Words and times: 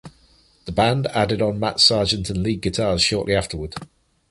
The 0.65 0.71
band 0.71 1.05
added 1.13 1.43
on 1.43 1.59
Matt 1.59 1.79
Sargent 1.79 2.31
on 2.31 2.41
Lead 2.41 2.61
Guitars 2.61 3.03
shortly 3.03 3.35
afterward. 3.35 3.75